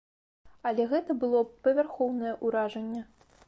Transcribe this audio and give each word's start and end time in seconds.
Але 0.69 0.87
гэта 0.93 1.17
было 1.25 1.43
б 1.49 1.53
павярхоўнае 1.67 2.35
ўражанне. 2.45 3.07